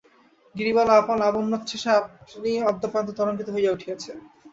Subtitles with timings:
[0.55, 4.11] গিরিবালাও আপন লাবণ্যোচ্ছাসে আপনি আদ্যপান্ত তরঙ্গিত হইয়া উঠিয়াছে।